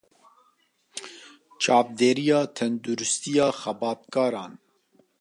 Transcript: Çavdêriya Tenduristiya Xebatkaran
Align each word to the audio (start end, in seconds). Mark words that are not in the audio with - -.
Çavdêriya 1.61 2.41
Tenduristiya 2.55 3.47
Xebatkaran 3.59 4.51